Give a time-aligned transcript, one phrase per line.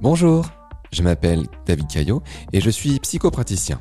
[0.00, 0.46] Bonjour,
[0.92, 3.80] je m'appelle David Caillot et je suis psychopraticien.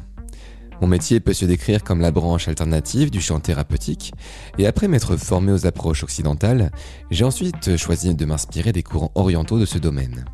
[0.81, 4.13] Mon métier peut se décrire comme la branche alternative du champ thérapeutique,
[4.57, 6.71] et après m'être formé aux approches occidentales,
[7.11, 10.25] j'ai ensuite choisi de m'inspirer des courants orientaux de ce domaine.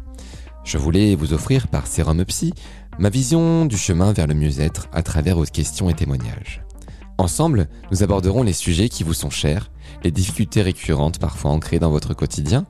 [0.64, 2.54] Je voulais vous offrir par Sérum Psy
[2.98, 6.64] ma vision du chemin vers le mieux-être à travers vos questions et témoignages.
[7.18, 9.70] Ensemble, nous aborderons les sujets qui vous sont chers,
[10.04, 12.66] les difficultés récurrentes parfois ancrées dans votre quotidien,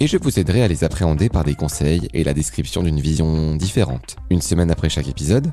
[0.00, 3.56] et je vous aiderai à les appréhender par des conseils et la description d'une vision
[3.56, 4.16] différente.
[4.30, 5.52] Une semaine après chaque épisode,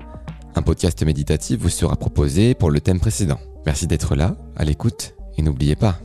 [0.55, 3.39] un podcast méditatif vous sera proposé pour le thème précédent.
[3.65, 5.99] Merci d'être là, à l'écoute, et n'oubliez pas,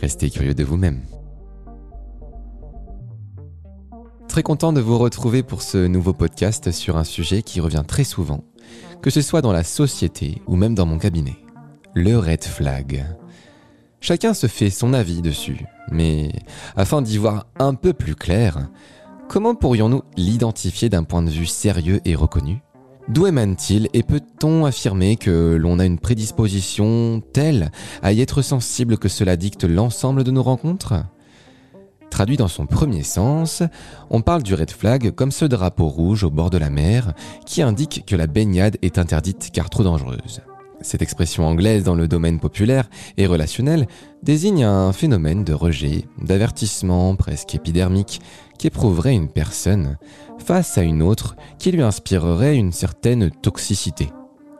[0.00, 1.02] restez curieux de vous-même.
[4.28, 8.04] Très content de vous retrouver pour ce nouveau podcast sur un sujet qui revient très
[8.04, 8.44] souvent,
[9.02, 11.36] que ce soit dans la société ou même dans mon cabinet.
[11.94, 13.04] Le red flag.
[14.02, 16.32] Chacun se fait son avis dessus, mais
[16.74, 18.68] afin d'y voir un peu plus clair,
[19.28, 22.62] comment pourrions-nous l'identifier d'un point de vue sérieux et reconnu?
[23.08, 27.70] D'où émane-t-il et peut-on affirmer que l'on a une prédisposition telle
[28.02, 30.94] à y être sensible que cela dicte l'ensemble de nos rencontres?
[32.08, 33.62] Traduit dans son premier sens,
[34.08, 37.12] on parle du red flag comme ce drapeau rouge au bord de la mer
[37.44, 40.40] qui indique que la baignade est interdite car trop dangereuse.
[40.82, 43.86] Cette expression anglaise dans le domaine populaire et relationnel
[44.22, 48.20] désigne un phénomène de rejet, d'avertissement presque épidermique
[48.58, 49.98] qu'éprouverait une personne
[50.38, 54.08] face à une autre qui lui inspirerait une certaine toxicité.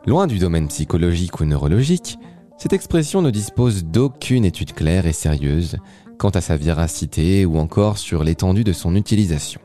[0.05, 2.17] Loin du domaine psychologique ou neurologique,
[2.57, 5.77] cette expression ne dispose d'aucune étude claire et sérieuse
[6.19, 9.59] quant à sa véracité ou encore sur l'étendue de son utilisation.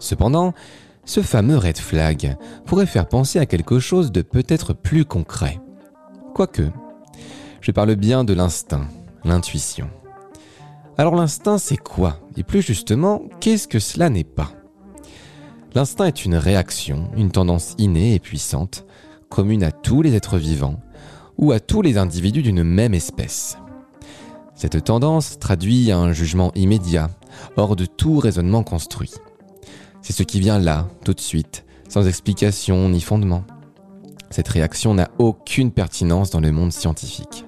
[0.00, 0.54] Cependant,
[1.06, 5.58] ce fameux red flag pourrait faire penser à quelque chose de peut-être plus concret.
[6.34, 6.70] Quoique,
[7.62, 8.86] je parle bien de l'instinct,
[9.24, 9.88] l'intuition.
[10.98, 12.18] Alors l'instinct, c'est quoi?
[12.36, 14.52] Et plus justement, qu'est-ce que cela n'est pas?
[15.74, 18.84] L'instinct est une réaction, une tendance innée et puissante,
[19.28, 20.80] commune à tous les êtres vivants
[21.38, 23.58] ou à tous les individus d'une même espèce.
[24.54, 27.10] Cette tendance traduit un jugement immédiat,
[27.56, 29.12] hors de tout raisonnement construit.
[30.06, 33.42] C'est ce qui vient là, tout de suite, sans explication ni fondement.
[34.30, 37.44] Cette réaction n'a aucune pertinence dans le monde scientifique.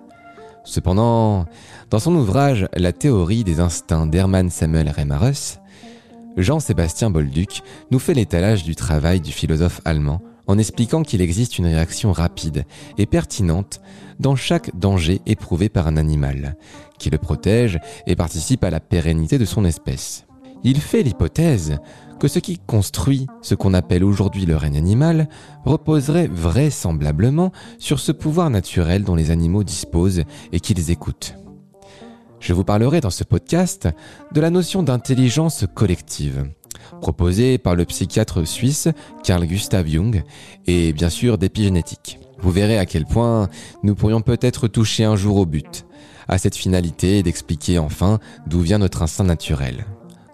[0.64, 1.44] Cependant,
[1.88, 5.60] dans son ouvrage La théorie des instincts d'Hermann Samuel Reimarus,
[6.36, 11.66] Jean-Sébastien Bolduc nous fait l'étalage du travail du philosophe allemand en expliquant qu'il existe une
[11.66, 12.64] réaction rapide
[12.98, 13.80] et pertinente
[14.19, 16.56] dans chaque danger éprouvé par un animal,
[16.98, 20.25] qui le protège et participe à la pérennité de son espèce.
[20.64, 21.78] Il fait l'hypothèse
[22.19, 25.28] que ce qui construit ce qu'on appelle aujourd'hui le règne animal
[25.64, 31.34] reposerait vraisemblablement sur ce pouvoir naturel dont les animaux disposent et qu'ils écoutent.
[32.41, 33.88] Je vous parlerai dans ce podcast
[34.32, 36.48] de la notion d'intelligence collective,
[37.00, 38.88] proposée par le psychiatre suisse
[39.25, 40.22] Carl Gustav Jung,
[40.66, 42.20] et bien sûr d'épigénétique.
[42.40, 43.48] Vous verrez à quel point
[43.82, 45.84] nous pourrions peut-être toucher un jour au but,
[46.28, 49.84] à cette finalité d'expliquer enfin d'où vient notre instinct naturel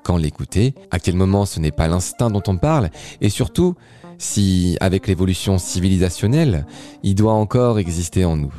[0.05, 3.75] quand l'écouter, à quel moment ce n'est pas l'instinct dont on parle, et surtout
[4.19, 6.67] si, avec l'évolution civilisationnelle,
[7.03, 8.55] il doit encore exister en nous.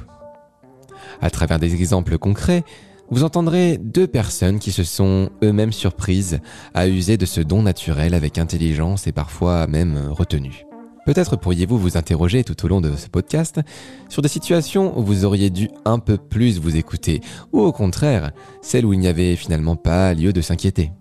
[1.22, 2.64] À travers des exemples concrets,
[3.12, 6.40] vous entendrez deux personnes qui se sont eux-mêmes surprises
[6.74, 10.66] à user de ce don naturel avec intelligence et parfois même retenue.
[11.06, 13.62] Peut-être pourriez-vous vous interroger tout au long de ce podcast
[14.10, 17.22] sur des situations où vous auriez dû un peu plus vous écouter,
[17.54, 18.32] ou au contraire,
[18.64, 20.92] celles où il n'y avait finalement pas lieu de s'inquiéter.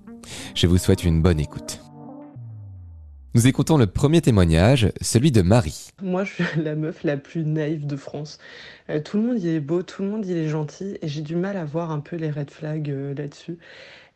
[0.55, 1.81] Je vous souhaite une bonne écoute.
[3.35, 5.91] Nous écoutons le premier témoignage, celui de Marie.
[6.01, 8.39] Moi, je suis la meuf la plus naïve de France.
[8.91, 11.21] Euh, tout le monde y est beau, tout le monde y est gentil, et j'ai
[11.21, 13.59] du mal à voir un peu les red flags euh, là-dessus.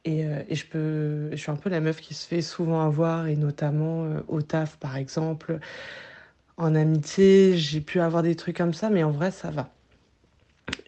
[0.04, 4.06] Et, euh, je suis un peu la meuf qui se fait souvent avoir, et notamment
[4.28, 5.58] au taf, par exemple.
[6.56, 9.68] En amitié, j'ai pu avoir des trucs comme ça, mais en vrai, ça va.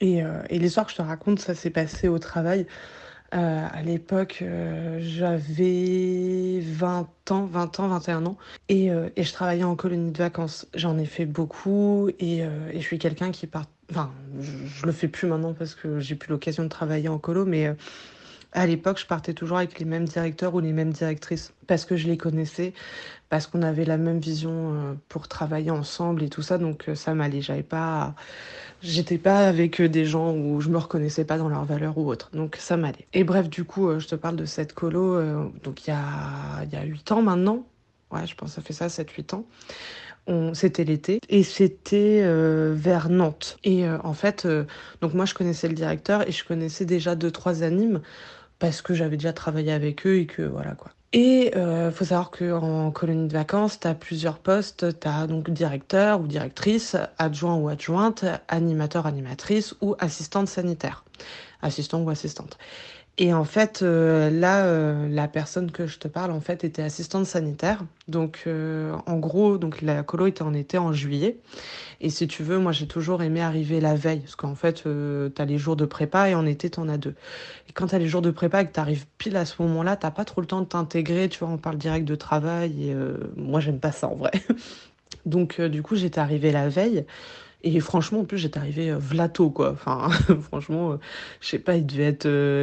[0.01, 2.67] Et, et l'histoire que je te raconte, ça s'est passé au travail.
[3.33, 8.37] Euh, à l'époque, euh, j'avais 20 ans, 20 ans, 21 ans,
[8.69, 10.67] et, euh, et, je travaillais en colonie de vacances.
[10.75, 12.43] J'en ai fait beaucoup, et,
[12.75, 13.67] je suis quelqu'un qui part.
[13.91, 14.11] Enfin,
[14.41, 17.45] je, je, le fais plus maintenant parce que j'ai plus l'occasion de travailler en colo,
[17.45, 17.75] mais
[18.53, 21.97] à l'époque, je partais toujours avec les mêmes directeurs ou les mêmes directrices parce que
[21.97, 22.73] je les connaissais,
[23.29, 27.43] parce qu'on avait la même vision pour travailler ensemble et tout ça, donc ça m'allait.
[27.43, 28.15] J'avais pas
[28.83, 32.31] J'étais pas avec des gens où je me reconnaissais pas dans leurs valeurs ou autre,
[32.33, 33.07] donc ça m'allait.
[33.13, 36.65] Et bref, du coup, je te parle de cette colo, euh, donc il y a,
[36.65, 37.67] il y a 8 ans maintenant.
[38.11, 39.45] Ouais, je pense que ça fait ça, 7-8 ans.
[40.55, 43.59] C'était l'été et c'était euh, vers Nantes.
[43.65, 44.47] Et euh, en fait,
[45.01, 48.01] donc moi je connaissais le directeur et je connaissais déjà deux trois animes
[48.61, 50.93] parce que j'avais déjà travaillé avec eux et que voilà quoi.
[51.13, 55.01] Et euh, faut savoir qu'en colonie de vacances, tu as plusieurs postes.
[55.01, 61.05] Tu as donc directeur ou directrice, adjoint ou adjointe, animateur, animatrice ou assistante sanitaire.
[61.63, 62.59] Assistant ou assistante.
[63.23, 66.81] Et en fait, euh, là, euh, la personne que je te parle, en fait, était
[66.81, 67.85] assistante sanitaire.
[68.09, 71.37] Donc, euh, en gros, donc la colo était en été, en juillet.
[72.01, 74.21] Et si tu veux, moi, j'ai toujours aimé arriver la veille.
[74.21, 76.97] Parce qu'en fait, tu as les jours de prépa et en été, tu en as
[76.97, 77.15] deux.
[77.69, 79.97] Et quand as les jours de prépa et que tu arrives pile à ce moment-là,
[79.97, 81.29] t'as pas trop le temps de t'intégrer.
[81.29, 82.89] Tu vois, on parle direct de travail.
[82.89, 82.97] Et
[83.37, 84.33] moi, j'aime pas ça, en vrai.
[85.27, 87.05] donc, du coup, j'étais arrivée la veille.
[87.63, 89.73] Et franchement, en plus, j'étais arrivée euh, vlato, quoi.
[89.73, 90.09] Enfin,
[90.43, 90.97] franchement, euh,
[91.41, 92.23] je sais pas, il devait être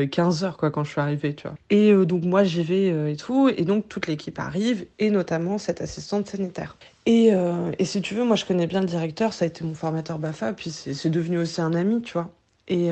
[0.10, 1.56] 15 euh, heures, quoi, quand je suis arrivée, tu vois.
[1.70, 3.50] Et donc, moi, j'y vais et tout.
[3.50, 6.78] Et donc, toute l'équipe arrive, et notamment cette assistante sanitaire.
[7.06, 7.32] Et,
[7.80, 10.20] et, si tu veux, moi, je connais bien le directeur, ça a été mon formateur
[10.20, 12.30] BAFA, puis c'est devenu aussi un ami, tu vois.
[12.68, 12.90] Et,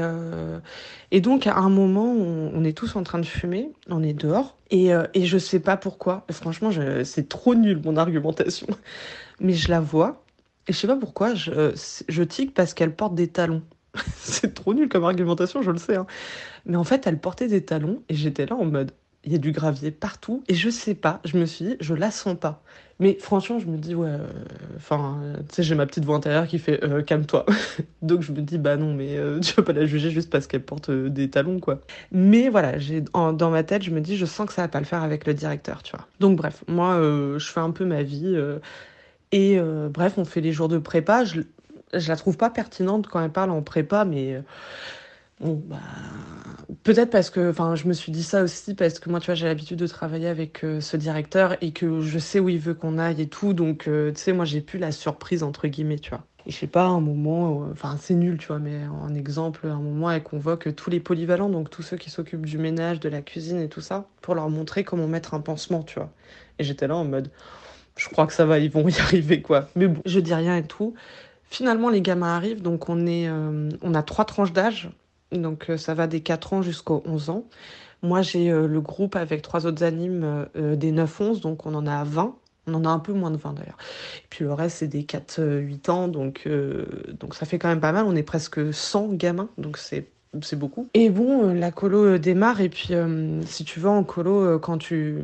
[1.11, 4.55] et donc, à un moment, on, est tous en train de fumer, on est dehors,
[4.71, 6.25] et, et je sais pas pourquoi.
[6.31, 6.69] Franchement,
[7.03, 8.67] c'est trop nul, mon argumentation.
[9.41, 10.24] Mais je la vois,
[10.67, 11.73] et je sais pas pourquoi, je,
[12.07, 13.63] je tic parce qu'elle porte des talons.
[14.17, 15.95] c'est trop nul comme argumentation, je le sais.
[15.95, 16.07] Hein.
[16.65, 18.91] Mais en fait, elle portait des talons et j'étais là en mode,
[19.23, 21.93] il y a du gravier partout et je sais pas, je me suis dit, je
[21.93, 22.61] la sens pas.
[22.99, 24.27] Mais franchement, je me dis, ouais, euh,
[24.77, 25.19] enfin,
[25.49, 27.45] tu sais, j'ai ma petite voix intérieure qui fait, euh, calme-toi.
[28.01, 30.47] Donc je me dis, bah non, mais euh, tu vas pas la juger juste parce
[30.47, 31.81] qu'elle porte des talons, quoi.
[32.11, 34.79] Mais voilà, j'ai dans ma tête, je me dis, je sens que ça va pas
[34.79, 36.07] le faire avec le directeur, tu vois.
[36.19, 36.97] Donc bref, moi,
[37.37, 38.37] je fais un peu ma vie
[39.31, 41.25] et euh, bref, on fait les jours de prépa.
[41.25, 41.41] Je,
[41.93, 44.41] je la trouve pas pertinente quand elle parle en prépa, mais euh,
[45.39, 45.77] bon, bah,
[46.83, 49.35] peut-être parce que, enfin, je me suis dit ça aussi parce que moi, tu vois,
[49.35, 52.73] j'ai l'habitude de travailler avec euh, ce directeur et que je sais où il veut
[52.73, 53.53] qu'on aille et tout.
[53.53, 56.23] Donc, tu sais, moi, j'ai plus la surprise entre guillemets, tu vois.
[56.47, 59.79] Et je sais pas, un moment, enfin, c'est nul, tu vois, mais en exemple, un
[59.81, 63.23] moment, elle convoque tous les polyvalents, donc tous ceux qui s'occupent du ménage, de la
[63.23, 66.11] cuisine et tout ça, pour leur montrer comment mettre un pansement, tu vois.
[66.59, 67.31] Et j'étais là en mode
[67.97, 69.69] je crois que ça va, ils vont y arriver, quoi.
[69.75, 70.93] Mais bon, je dis rien et tout.
[71.49, 74.89] Finalement, les gamins arrivent, donc on, est, euh, on a trois tranches d'âge.
[75.31, 77.45] Donc euh, ça va des 4 ans jusqu'aux 11 ans.
[78.03, 82.03] Moi, j'ai euh, le groupe avec trois autres animes des 9-11, donc on en a
[82.03, 82.35] 20.
[82.67, 83.77] On en a un peu moins de 20 d'ailleurs.
[84.17, 86.47] Et puis le reste, c'est des 4-8 ans, donc,
[87.19, 88.05] donc ça fait quand même pas mal.
[88.07, 90.07] On est presque 100 gamins, donc c'est
[90.41, 90.89] c'est beaucoup.
[90.93, 92.89] Et bon, la colo démarre, et puis
[93.45, 95.23] si tu vas en colo, quand tu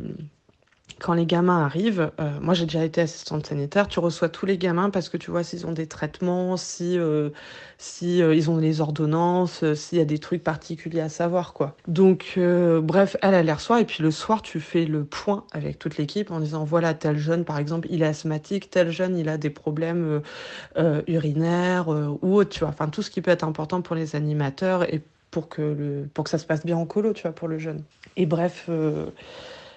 [1.02, 4.56] quand les gamins arrivent, euh, moi j'ai déjà été assistante sanitaire, tu reçois tous les
[4.56, 7.30] gamins parce que tu vois s'ils ont des traitements, si, euh,
[7.76, 11.74] si euh, ils ont les ordonnances, s'il y a des trucs particuliers à savoir quoi.
[11.88, 12.38] Donc
[12.82, 15.96] bref, elle a l'air soir et puis le soir tu fais le point avec toute
[15.96, 19.36] l'équipe en disant voilà tel jeune par exemple il est asthmatique, tel jeune il a
[19.36, 20.22] des problèmes
[21.08, 22.68] urinaires ou autre, tu vois.
[22.68, 25.02] Enfin tout ce qui peut être important pour les animateurs et
[25.32, 27.58] pour que le pour que ça se passe bien en colo, tu vois, pour le
[27.58, 27.82] jeune.
[28.16, 28.68] Et bref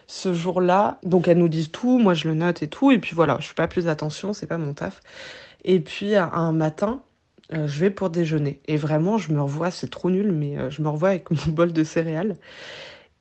[0.08, 1.00] ce jour-là.
[1.04, 3.48] Donc elles nous disent tout, moi je le note et tout, et puis voilà, je
[3.48, 5.02] fais pas plus attention, c'est pas mon taf.
[5.64, 7.02] Et puis un matin,
[7.54, 8.60] euh, je vais pour déjeuner.
[8.68, 11.52] Et vraiment, je me revois, c'est trop nul, mais euh, je me revois avec mon
[11.52, 12.36] bol de céréales.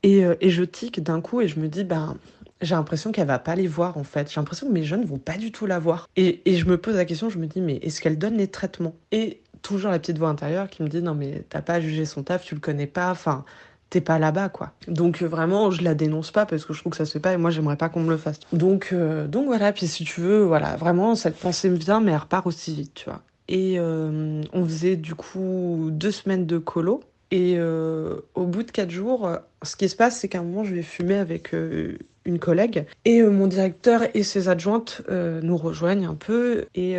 [0.03, 2.17] Et, euh, et je tique d'un coup et je me dis, ben,
[2.61, 4.31] j'ai l'impression qu'elle va pas les voir en fait.
[4.31, 6.09] J'ai l'impression que mes jeunes vont pas du tout la voir.
[6.17, 8.49] Et, et je me pose la question, je me dis, mais est-ce qu'elle donne les
[8.49, 8.95] traitements?
[9.13, 12.23] Et toujours la petite voix intérieure qui me dit, non mais t'as pas jugé son
[12.23, 13.45] taf, tu le connais pas, enfin
[14.01, 14.73] pas là-bas quoi.
[14.89, 17.21] Donc euh, vraiment je la dénonce pas parce que je trouve que ça se fait
[17.21, 18.41] pas et moi j'aimerais pas qu'on me le fasse.
[18.53, 22.13] Donc euh, donc voilà, puis si tu veux, voilà, vraiment cette pensée me vient mais
[22.13, 23.21] elle repart aussi vite, tu vois.
[23.49, 27.03] Et euh, on faisait du coup deux semaines de colo.
[27.31, 29.29] Et au bout de quatre jours,
[29.65, 32.87] ce qui se passe, c'est qu'à un moment, je vais fumer avec une collègue.
[33.05, 36.67] Et mon directeur et ses adjointes nous rejoignent un peu.
[36.77, 36.97] Et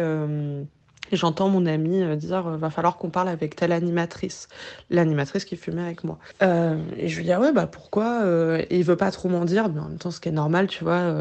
[1.12, 4.48] et j'entends mon ami euh, dire euh, va falloir qu'on parle avec telle animatrice,
[4.90, 6.18] l'animatrice qui fumait avec moi.
[6.42, 8.24] Euh, et je lui dis ah ouais bah pourquoi
[8.70, 10.68] Et il veut pas trop m'en dire, mais en même temps ce qui est normal,
[10.68, 11.14] tu vois,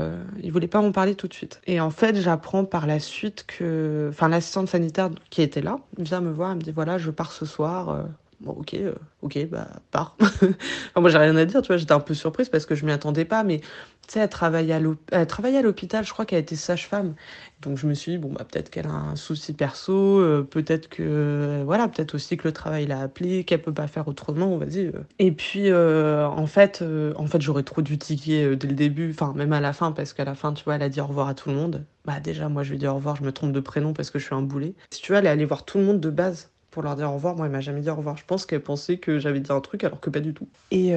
[0.42, 1.60] il voulait pas m'en parler tout de suite.
[1.66, 6.20] Et en fait j'apprends par la suite que, enfin l'assistante sanitaire qui était là vient
[6.20, 8.06] me voir, elle me dit voilà je pars ce soir.
[8.40, 8.76] Bon, ok,
[9.22, 10.16] ok, bah, pars.
[10.96, 12.92] moi, j'ai rien à dire, tu vois, j'étais un peu surprise parce que je m'y
[12.92, 13.60] attendais pas, mais
[14.06, 17.14] tu sais, elle travaillait à l'hôpital, je crois qu'elle était sage-femme.
[17.62, 20.88] Donc je me suis dit, bon, bah, peut-être qu'elle a un souci perso, euh, peut-être
[20.88, 24.86] que, voilà, peut-être aussi que le travail l'a appelé, qu'elle peut pas faire autrement, vas-y.
[24.86, 24.92] Euh.
[25.18, 26.84] Et puis, euh, en fait,
[27.16, 30.12] en fait j'aurais trop dû tiquer dès le début, enfin, même à la fin, parce
[30.12, 31.84] qu'à la fin, tu vois, elle a dit au revoir à tout le monde.
[32.04, 34.18] Bah, déjà, moi, je lui ai au revoir, je me trompe de prénom parce que
[34.18, 34.74] je suis un boulet.
[34.90, 37.10] Si tu vois, elle est allée voir tout le monde de base pour leur dire
[37.10, 37.36] au revoir.
[37.36, 38.16] Moi, elle m'a jamais dit au revoir.
[38.16, 40.48] Je pense qu'elle pensait que j'avais dit un truc alors que pas du tout.
[40.70, 40.88] Et,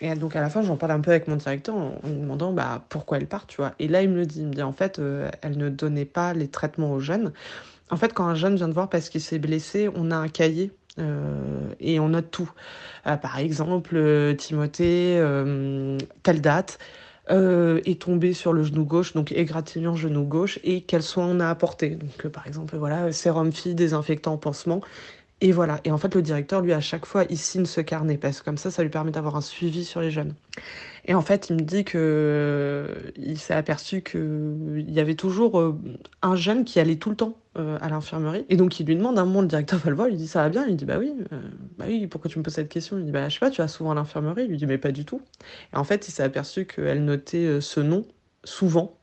[0.00, 2.52] et donc à la fin, j'en parle un peu avec mon directeur en, lui demandant
[2.52, 3.72] bah, pourquoi elle part, tu vois.
[3.80, 4.40] Et là, il me le dit.
[4.40, 5.00] Il me dit en fait,
[5.42, 7.32] elle ne donnait pas les traitements aux jeunes.
[7.90, 10.28] En fait, quand un jeune vient de voir parce qu'il s'est blessé, on a un
[10.28, 10.70] cahier
[11.80, 12.50] et on note tout.
[13.04, 15.20] par exemple, Timothée,
[16.22, 16.78] telle date,
[17.28, 21.48] est tombé sur le genou gauche, donc égratignant genou gauche, et quels soins on a
[21.48, 21.90] apporté.
[21.90, 24.80] Donc, par exemple, voilà, sérum fille, désinfectant, pansement.
[25.44, 25.78] Et voilà.
[25.84, 28.46] Et en fait, le directeur, lui, à chaque fois, il signe ce carnet parce que
[28.46, 30.32] comme ça, ça lui permet d'avoir un suivi sur les jeunes.
[31.04, 35.60] Et en fait, il me dit que euh, il s'est aperçu qu'il y avait toujours
[35.60, 35.78] euh,
[36.22, 38.46] un jeune qui allait tout le temps euh, à l'infirmerie.
[38.48, 40.28] Et donc, il lui demande un moment, le directeur va le voir, il lui dit
[40.28, 40.64] ça va bien?
[40.66, 41.12] Il dit bah oui,
[41.76, 42.96] bah oui, pourquoi tu me poses cette question?
[42.96, 44.78] Il dit bah je sais pas, tu vas souvent à l'infirmerie Il lui dit mais
[44.78, 45.20] pas du tout.
[45.74, 48.06] Et en fait, il s'est aperçu qu'elle notait ce nom
[48.44, 48.96] souvent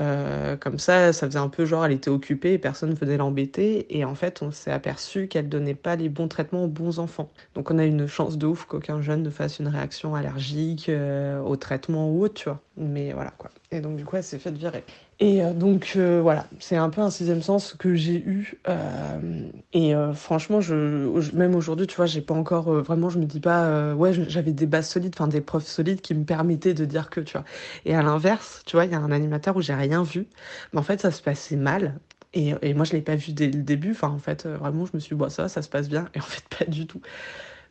[0.00, 3.96] euh, comme ça, ça faisait un peu genre elle était occupée et personne venait l'embêter.
[3.96, 7.30] Et en fait, on s'est aperçu qu'elle donnait pas les bons traitements aux bons enfants.
[7.54, 11.40] Donc on a une chance de ouf qu'aucun jeune ne fasse une réaction allergique euh,
[11.40, 12.60] au traitement ou autre, tu vois.
[12.76, 13.50] Mais voilà quoi.
[13.70, 14.84] Et donc du coup, elle s'est faite virer.
[15.20, 18.58] Et euh, donc euh, voilà, c'est un peu un sixième sens que j'ai eu.
[18.68, 23.40] Euh, et franchement, je, même aujourd'hui, tu vois, j'ai pas encore vraiment, je me dis
[23.40, 27.10] pas, ouais, j'avais des bases solides, enfin des preuves solides qui me permettaient de dire
[27.10, 27.44] que, tu vois.
[27.84, 30.26] Et à l'inverse, tu vois, il y a un animateur où j'ai rien vu,
[30.72, 31.98] mais en fait, ça se passait mal.
[32.34, 33.92] Et, et moi, je l'ai pas vu dès le début.
[33.92, 36.08] Enfin, en fait, vraiment, je me suis dit, ça, ça se passe bien.
[36.14, 37.00] Et en fait, pas du tout.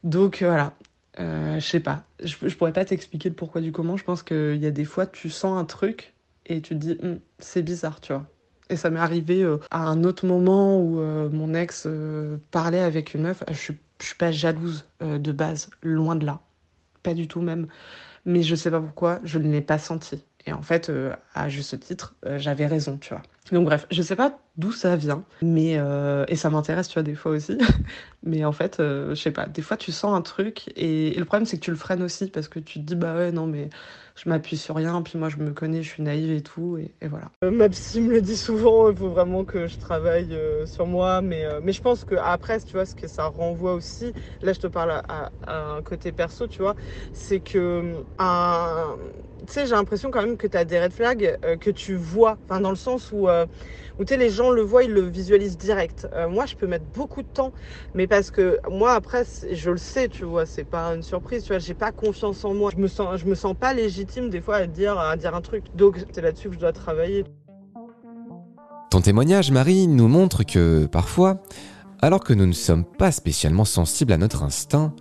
[0.03, 0.73] Donc voilà,
[1.17, 2.03] je sais pas.
[2.23, 3.97] Je pourrais pas t'expliquer le pourquoi du comment.
[3.97, 6.12] Je pense qu'il y a des fois, tu sens un truc
[6.45, 8.25] et tu te dis, hum, c'est bizarre, tu vois.
[8.69, 12.79] Et ça m'est arrivé euh, à un autre moment où euh, mon ex euh, parlait
[12.79, 13.43] avec une meuf.
[13.49, 16.41] Je suis, suis pas jalouse de base, loin de là.
[17.03, 17.67] Pas du tout même.
[18.25, 20.23] Mais je sais pas pourquoi, je ne l'ai pas senti.
[20.45, 20.91] Et en fait,
[21.35, 23.23] à juste titre, j'avais raison, tu vois.
[23.51, 25.77] Donc bref, je sais pas d'où ça vient, mais
[26.27, 27.57] et ça m'intéresse, tu vois, des fois aussi.
[28.23, 31.45] mais en fait, je sais pas, des fois tu sens un truc et, le problème
[31.45, 33.69] c'est que tu le freines aussi parce que tu te dis bah ouais non mais
[34.15, 37.07] je m'appuie sur rien, puis moi je me connais, je suis naïve et tout, et,
[37.07, 37.31] voilà.
[37.43, 40.85] Euh, ma psy me le dit souvent, il faut vraiment que je travaille euh, sur
[40.85, 44.53] moi, mais, euh, mais je pense qu'après, tu vois, ce que ça renvoie aussi, là
[44.53, 46.75] je te parle à, un côté perso, tu vois,
[47.11, 48.97] c'est que un...
[49.45, 52.37] tu sais, j'ai l'impression quand même que tu as des red flags que tu vois,
[52.45, 53.27] enfin dans le sens où
[53.99, 56.07] où tu les gens le voient, ils le visualisent direct.
[56.13, 57.51] Euh, moi, je peux mettre beaucoup de temps,
[57.93, 61.49] mais parce que moi, après, je le sais, tu vois, c'est pas une surprise, tu
[61.49, 62.71] vois, j'ai pas confiance en moi.
[62.75, 65.41] Je me sens, je me sens pas légitime des fois à dire, à dire un
[65.41, 65.65] truc.
[65.75, 67.25] Donc, c'est là-dessus que je dois travailler.
[68.89, 71.41] Ton témoignage, Marie, nous montre que parfois,
[72.01, 74.93] alors que nous ne sommes pas spécialement sensibles à notre instinct,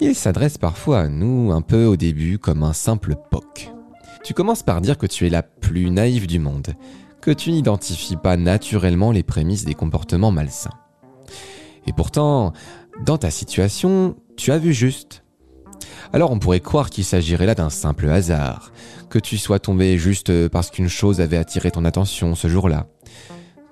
[0.00, 3.77] il s'adresse parfois à nous un peu au début comme un simple POC.
[4.24, 6.74] Tu commences par dire que tu es la plus naïve du monde,
[7.20, 10.70] que tu n'identifies pas naturellement les prémices des comportements malsains.
[11.86, 12.52] Et pourtant,
[13.04, 15.24] dans ta situation, tu as vu juste.
[16.12, 18.72] Alors on pourrait croire qu'il s'agirait là d'un simple hasard,
[19.08, 22.86] que tu sois tombé juste parce qu'une chose avait attiré ton attention ce jour-là.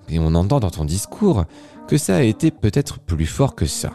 [0.08, 1.44] Et on entend dans ton discours
[1.88, 3.92] que ça a été peut-être plus fort que ça.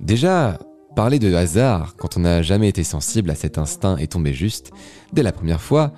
[0.00, 0.58] Déjà,
[0.98, 4.72] parler de hasard quand on n'a jamais été sensible à cet instinct et tombé juste,
[5.12, 5.92] dès la première fois,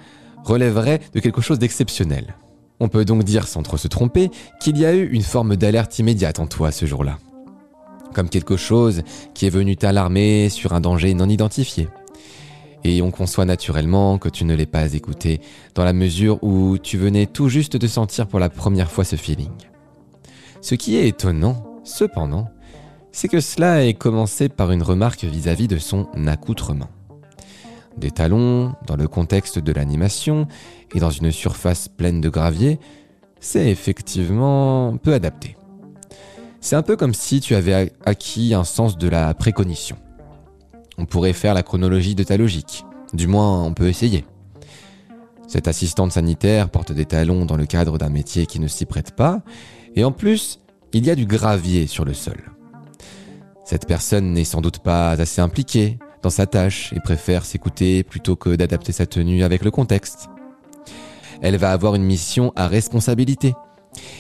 [0.45, 2.37] relèverait de quelque chose d'exceptionnel.
[2.81, 4.29] On peut donc dire sans trop se tromper
[4.61, 7.17] qu'il y a eu une forme d'alerte immédiate en toi ce jour-là.
[8.13, 9.01] Comme quelque chose
[9.33, 11.89] qui est venu t'alarmer sur un danger non identifié.
[12.85, 15.41] Et on conçoit naturellement que tu ne l'aies pas écouté
[15.75, 19.17] dans la mesure où tu venais tout juste de sentir pour la première fois ce
[19.17, 19.49] feeling.
[20.61, 22.51] Ce qui est étonnant, cependant,
[23.13, 26.89] c'est que cela ait commencé par une remarque vis-à-vis -vis de son accoutrement.
[27.97, 30.47] Des talons, dans le contexte de l'animation,
[30.95, 32.79] et dans une surface pleine de gravier,
[33.41, 35.57] c'est effectivement peu adapté.
[36.61, 39.97] C'est un peu comme si tu avais acquis un sens de la précognition.
[40.99, 44.25] On pourrait faire la chronologie de ta logique, du moins on peut essayer.
[45.49, 49.13] Cette assistante sanitaire porte des talons dans le cadre d'un métier qui ne s'y prête
[49.13, 49.41] pas,
[49.97, 50.61] et en plus,
[50.93, 52.37] il y a du gravier sur le sol.
[53.65, 58.37] Cette personne n'est sans doute pas assez impliquée dans sa tâche et préfère s'écouter plutôt
[58.37, 60.29] que d'adapter sa tenue avec le contexte
[61.41, 63.55] elle va avoir une mission à responsabilité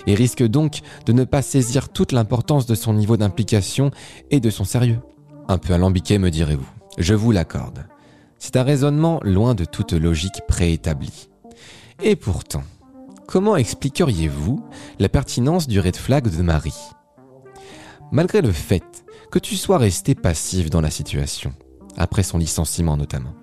[0.06, 3.90] et risque donc de ne pas saisir toute l'importance de son niveau d'implication
[4.30, 5.00] et de son sérieux.
[5.48, 6.68] Un peu alambiqué, me direz-vous.
[6.98, 7.86] Je vous l'accorde.
[8.38, 11.28] C'est un raisonnement loin de toute logique préétablie.
[12.02, 12.62] Et pourtant,
[13.26, 14.64] comment expliqueriez-vous
[14.98, 16.90] la pertinence du red flag de Marie?
[18.12, 21.52] Malgré le fait que tu sois resté passif dans la situation,
[21.96, 23.34] après son licenciement notamment,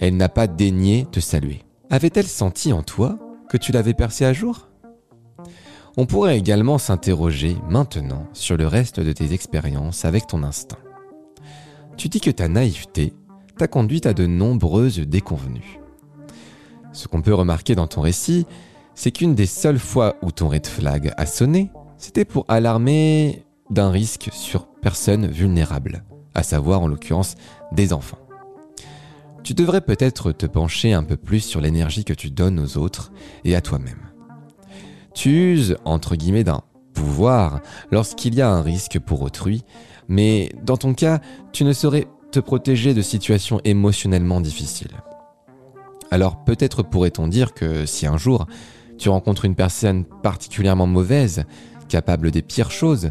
[0.00, 1.62] elle n'a pas daigné te saluer.
[1.90, 4.68] Avait-elle senti en toi que tu l'avais percé à jour?
[5.96, 10.78] On pourrait également s'interroger maintenant sur le reste de tes expériences avec ton instinct.
[11.96, 13.14] Tu dis que ta naïveté
[13.56, 15.80] t'a conduite à de nombreuses déconvenues.
[16.92, 18.46] Ce qu'on peut remarquer dans ton récit,
[18.94, 23.90] c'est qu'une des seules fois où ton red flag a sonné, c'était pour alarmer d'un
[23.90, 26.04] risque sur personnes vulnérables,
[26.34, 27.34] à savoir en l'occurrence
[27.72, 28.18] des enfants.
[29.42, 33.12] Tu devrais peut-être te pencher un peu plus sur l'énergie que tu donnes aux autres
[33.44, 34.10] et à toi-même.
[35.12, 36.62] Tu uses, entre guillemets, d'un
[36.94, 39.64] pouvoir lorsqu'il y a un risque pour autrui,
[40.08, 41.20] mais dans ton cas,
[41.52, 45.02] tu ne saurais te protéger de situations émotionnellement difficiles.
[46.10, 48.46] Alors peut-être pourrait-on dire que si un jour
[48.98, 51.44] tu rencontres une personne particulièrement mauvaise,
[51.88, 53.10] capable des pires choses,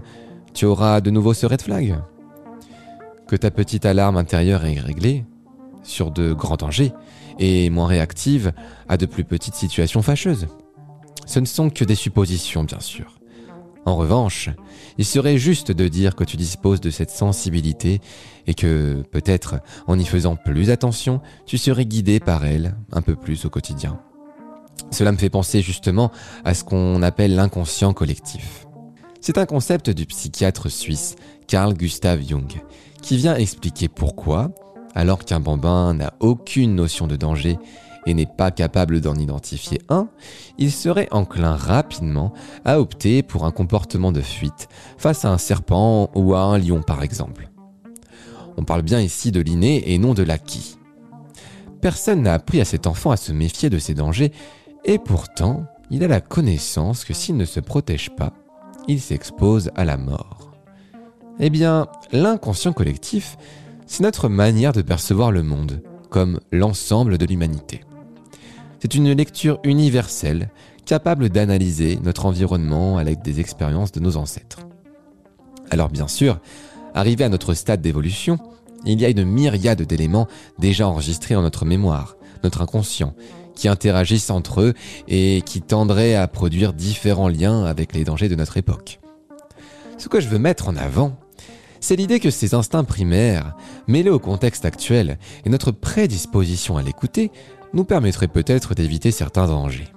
[0.53, 1.99] tu auras de nouveau ce red flag.
[3.27, 5.25] Que ta petite alarme intérieure est réglée
[5.83, 6.93] sur de grands dangers
[7.39, 8.53] et moins réactive
[8.87, 10.47] à de plus petites situations fâcheuses.
[11.25, 13.19] Ce ne sont que des suppositions, bien sûr.
[13.85, 14.49] En revanche,
[14.97, 17.99] il serait juste de dire que tu disposes de cette sensibilité
[18.47, 19.55] et que, peut-être,
[19.87, 23.99] en y faisant plus attention, tu serais guidé par elle un peu plus au quotidien.
[24.91, 26.11] Cela me fait penser justement
[26.45, 28.67] à ce qu'on appelle l'inconscient collectif.
[29.25, 31.15] C'est un concept du psychiatre suisse
[31.47, 32.61] Carl Gustav Jung
[33.01, 34.51] qui vient expliquer pourquoi,
[34.95, 37.57] alors qu'un bambin n'a aucune notion de danger
[38.05, 40.09] et n'est pas capable d'en identifier un,
[40.57, 42.33] il serait enclin rapidement
[42.65, 46.81] à opter pour un comportement de fuite face à un serpent ou à un lion
[46.81, 47.49] par exemple.
[48.57, 50.77] On parle bien ici de l'inné et non de l'acquis.
[51.79, 54.33] Personne n'a appris à cet enfant à se méfier de ces dangers
[54.83, 58.33] et pourtant, il a la connaissance que s'il ne se protège pas,
[58.87, 60.53] il s'expose à la mort.
[61.39, 63.37] Eh bien, l'inconscient collectif,
[63.85, 67.81] c'est notre manière de percevoir le monde, comme l'ensemble de l'humanité.
[68.79, 70.49] C'est une lecture universelle,
[70.85, 74.59] capable d'analyser notre environnement avec des expériences de nos ancêtres.
[75.71, 76.39] Alors bien sûr,
[76.93, 78.37] arrivé à notre stade d'évolution,
[78.85, 80.27] il y a une myriade d'éléments
[80.59, 83.15] déjà enregistrés en notre mémoire, notre inconscient,
[83.55, 84.73] qui interagissent entre eux
[85.07, 88.99] et qui tendraient à produire différents liens avec les dangers de notre époque.
[89.97, 91.17] Ce que je veux mettre en avant,
[91.79, 93.55] c'est l'idée que ces instincts primaires,
[93.87, 97.31] mêlés au contexte actuel et notre prédisposition à l'écouter,
[97.73, 99.91] nous permettraient peut-être d'éviter certains dangers.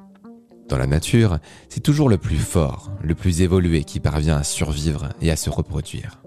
[0.68, 5.10] Dans la nature, c'est toujours le plus fort, le plus évolué qui parvient à survivre
[5.20, 6.22] et à se reproduire.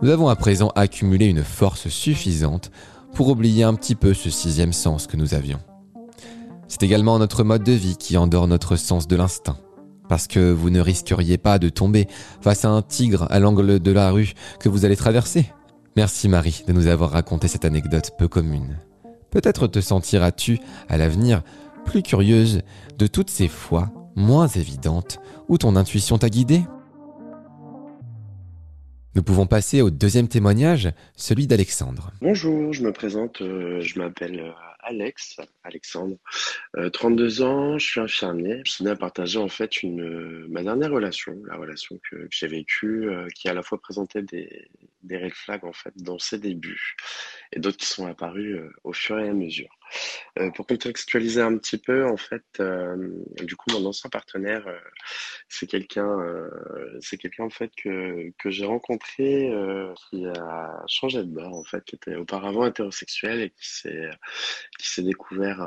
[0.00, 2.70] Nous avons à présent accumulé une force suffisante
[3.14, 5.58] pour oublier un petit peu ce sixième sens que nous avions.
[6.68, 9.58] C'est également notre mode de vie qui endort notre sens de l'instinct.
[10.08, 12.06] Parce que vous ne risqueriez pas de tomber
[12.40, 15.46] face à un tigre à l'angle de la rue que vous allez traverser.
[15.96, 18.78] Merci Marie de nous avoir raconté cette anecdote peu commune.
[19.30, 21.42] Peut-être te sentiras-tu à l'avenir
[21.84, 22.62] plus curieuse
[22.98, 26.62] de toutes ces fois moins évidentes où ton intuition t'a guidé
[29.14, 32.12] nous pouvons passer au deuxième témoignage, celui d'Alexandre.
[32.20, 34.52] Bonjour, je me présente, euh, je m'appelle euh,
[34.88, 36.16] Alex, Alexandre,
[36.92, 38.62] 32 euh, ans, je suis infirmier.
[38.64, 43.48] Je tenais à partager en fait ma dernière relation, la relation que, j'ai vécue, qui
[43.48, 44.68] à la fois présentait des,
[45.02, 46.96] des red flags en fait dans ses débuts
[47.52, 49.78] et d'autres qui sont apparus au fur et à mesure.
[50.38, 52.96] Euh, pour contextualiser un petit peu, en fait, euh,
[53.42, 54.78] du coup, mon ancien partenaire, euh,
[55.48, 56.18] c'est quelqu'un,
[57.00, 59.50] c'est quelqu'un en fait que, que j'ai rencontré
[60.10, 64.10] qui a changé de bord, en fait, qui était auparavant hétérosexuel et qui s'est
[64.78, 65.66] qui s'est découvert,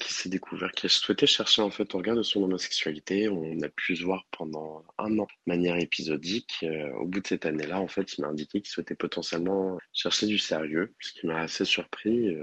[0.00, 3.28] qui s'est découvert, qui a souhaité chercher en fait au regard de son homosexualité.
[3.28, 6.64] On a pu se voir pendant un an de manière épisodique.
[6.98, 10.38] au bout de cette année-là, en fait, il m'a indiqué qu'il souhaitait potentiellement chercher du
[10.38, 12.36] sérieux, ce qui m'a assez surpris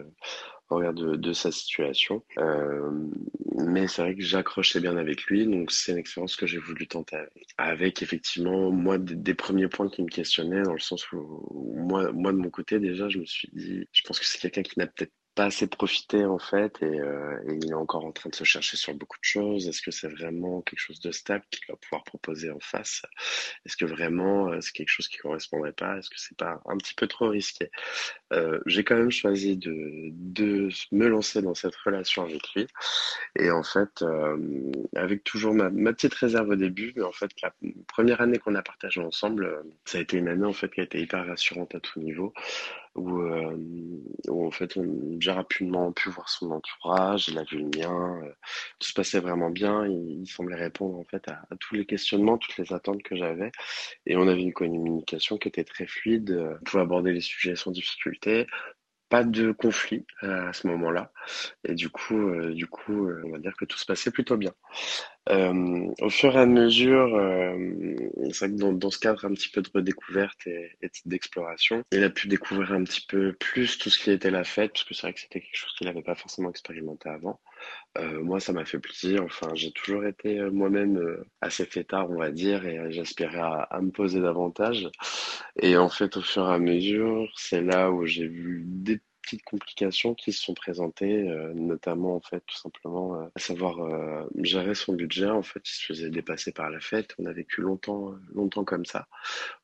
[0.69, 2.23] au regard de, sa situation.
[2.37, 2.91] Euh,
[3.55, 6.87] mais c'est vrai que j'accrochais bien avec lui, donc c'est une expérience que j'ai voulu
[6.87, 7.17] tenter
[7.57, 8.01] avec.
[8.01, 12.37] effectivement, moi, des, premiers points qui me questionnaient, dans le sens où, moi, moi, de
[12.37, 15.13] mon côté, déjà, je me suis dit, je pense que c'est quelqu'un qui n'a peut-être
[15.35, 18.77] pas assez profité en fait euh, et, il est encore en train de se chercher
[18.77, 19.67] sur beaucoup de choses.
[19.67, 23.01] Est-ce que c'est vraiment quelque chose de stable qu'il va pouvoir proposer en face?
[23.65, 25.97] Est-ce que vraiment euh, c'est quelque chose qui correspondrait pas?
[25.97, 27.71] Est-ce que c'est pas un petit peu trop risqué?
[28.33, 32.67] Euh, J'ai quand même choisi de, de me lancer dans cette relation avec lui.
[33.37, 34.03] Et en fait
[34.95, 37.53] avec toujours ma, ma, petite réserve au début, mais en fait la
[37.87, 40.83] première année qu'on a partagé ensemble, ça a été une année en fait qui a
[40.83, 42.33] été hyper rassurante à tout niveau
[42.95, 43.57] où, euh,
[44.29, 48.31] en fait on, j'ai rapidement pu voir son entourage, il a vu le mien, euh,
[48.79, 52.57] tout se passait vraiment bien, il, semblait répondre en fait à, tous les questionnements, toutes
[52.57, 53.51] les attentes que j'avais,
[54.05, 57.55] et on avait une communication qui était très fluide, euh, on pouvait aborder les sujets
[57.55, 58.47] sans difficulté,
[59.13, 61.11] pas de conflit euh, à ce moment-là.
[61.63, 64.37] Et du coup, euh, du coup, euh, on va dire que tout se passait plutôt
[64.37, 64.53] bien.
[65.29, 67.11] au fur et à mesure,
[68.31, 70.71] c'est que dans, ce cadre un petit peu de redécouverte et,
[71.05, 74.71] d'exploration, il a pu découvrir un petit peu plus tout ce qui était la fête,
[74.73, 77.39] parce que c'est vrai que c'était quelque chose qu'il n'avait pas forcément expérimenté avant.
[77.97, 79.23] Moi, ça m'a fait plaisir.
[79.23, 83.91] Enfin, j'ai toujours été moi-même assez fêtard, on va dire, et j'aspirais à, à, me
[83.91, 84.89] poser davantage.
[85.57, 89.43] Et en fait, au fur et à mesure, c'est là où j'ai vu des petites
[89.43, 94.27] complications qui se sont présentées, euh, notamment en fait tout simplement euh, à savoir euh,
[94.41, 95.29] gérer son budget.
[95.29, 97.15] En fait, il se faisait dépasser par la fête.
[97.17, 99.07] On a vécu longtemps, longtemps comme ça,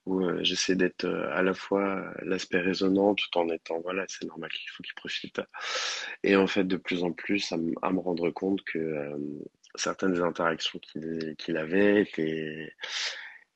[0.05, 4.71] où j'essaie d'être à la fois l'aspect raisonnant tout en étant voilà, c'est normal qu'il
[4.71, 5.41] faut qu'il profite.
[6.23, 9.11] Et en fait, de plus en plus, à, me rendre compte que
[9.75, 12.73] certaines interactions qu'il qu'il avait étaient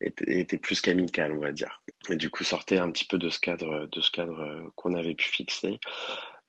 [0.04, 1.82] était, plus qu'amical, on va dire.
[2.10, 4.96] Et du coup, sortait un petit peu de ce cadre, de ce cadre euh, qu'on
[4.96, 5.80] avait pu fixer.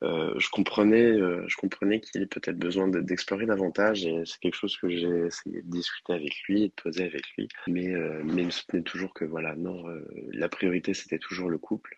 [0.03, 4.57] Euh, je comprenais, euh, je comprenais qu'il ait peut-être besoin d'explorer davantage et c'est quelque
[4.57, 7.49] chose que j'ai essayé de discuter avec lui et de poser avec lui.
[7.69, 9.85] Mais, mais il me soutenait toujours que voilà, non,
[10.33, 11.97] la priorité c'était toujours le couple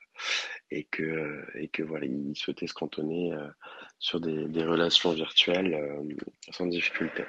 [0.71, 3.35] et que, et que voilà, il souhaitait se cantonner
[3.99, 5.77] sur des relations virtuelles
[6.51, 7.25] sans difficulté.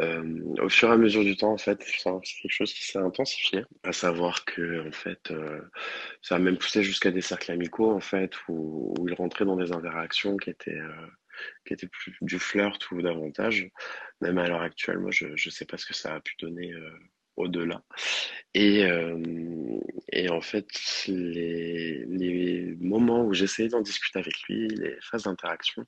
[0.00, 2.98] Euh, au fur et à mesure du temps, en fait, c'est quelque chose qui s'est
[2.98, 5.60] intensifié, à savoir que, en fait, euh,
[6.22, 9.72] ça a même poussé jusqu'à des cercles amicaux, en fait, où, il rentrait dans des
[9.72, 11.06] interactions qui étaient, euh,
[11.66, 13.68] qui étaient plus du flirt ou davantage.
[14.20, 16.72] Même à l'heure actuelle, moi, je ne sais pas ce que ça a pu donner
[17.36, 17.82] au-delà.
[18.54, 18.86] Et,
[20.12, 20.68] et en fait,
[21.06, 25.84] les, les moments où j'essayais d'en discuter avec lui, les phases d'interaction,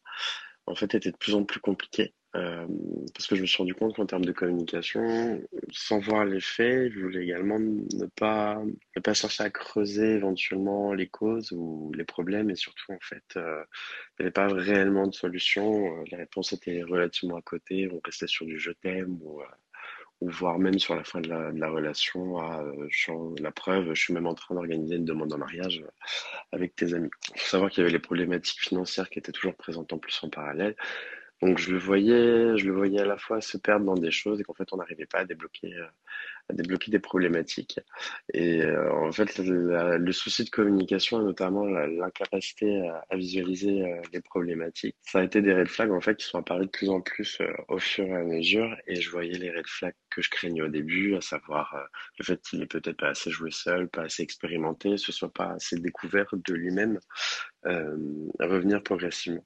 [0.67, 2.13] en fait, étaient de plus en plus compliquées.
[2.37, 2.67] Euh,
[3.15, 5.41] parce que je me suis rendu compte qu'en termes de communication,
[5.73, 8.63] sans voir les faits, je voulais également ne pas,
[8.97, 13.25] ne pas chercher à creuser éventuellement les causes ou les problèmes et surtout en fait,
[13.37, 13.65] euh,
[14.19, 16.01] il n'y avait pas réellement de solution.
[16.01, 19.41] Euh, la réponse était relativement à côté, on restait sur du je t'aime ou,
[20.21, 22.37] voire même sur la fin de la, relation
[23.41, 25.83] la preuve, je suis même en train d'organiser une demande en mariage
[26.53, 27.09] avec tes amis.
[27.35, 30.19] Il faut savoir qu'il y avait les problématiques financières qui étaient toujours présentes en plus
[30.23, 30.75] en parallèle.
[31.41, 34.41] Donc je le voyais, je le voyais à la fois se perdre dans des choses
[34.41, 35.87] et qu'en fait on n'arrivait pas à débloquer, euh,
[36.49, 37.79] à débloquer des problématiques.
[38.35, 44.21] Et euh, en fait le souci de communication et notamment l'incapacité à, visualiser euh, les
[44.21, 47.01] problématiques, ça a été des red flags en fait qui sont apparus de plus en
[47.01, 48.77] plus au fur et à mesure.
[48.89, 51.77] Et je voyais les red flags que je craignais au début, à savoir
[52.19, 55.53] le fait qu'il est peut-être pas assez joué seul, pas assez expérimenté, ce soit pas
[55.53, 56.99] assez découvert de lui-même
[57.58, 59.45] euh, revenir progressivement.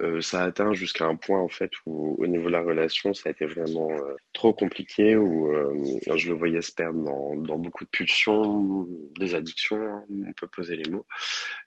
[0.00, 3.14] Euh, ça a atteint jusqu'à un point en fait où au niveau de la relation,
[3.14, 5.74] ça a été vraiment euh, trop compliqué, où euh,
[6.16, 8.88] je le voyais se perdre dans, dans, beaucoup de pulsions,
[9.18, 11.06] des addictions, hein, on peut poser les mots,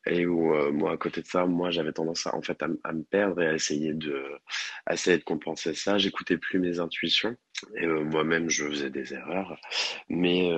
[0.06, 3.04] et où moi à côté de ça, moi j'avais tendance à en fait à, me
[3.04, 4.24] perdre et à essayer de,
[4.92, 5.98] essayer de compenser ça.
[5.98, 7.36] J'écoutais plus mes intuitions.
[7.76, 9.60] Et moi-même, je faisais des erreurs,
[10.10, 10.52] mais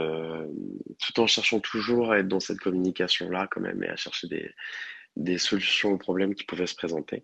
[1.00, 4.52] tout en cherchant toujours à être dans cette communication-là, quand même, et à chercher des,
[5.20, 7.24] des solutions aux problèmes qui pouvaient se présenter.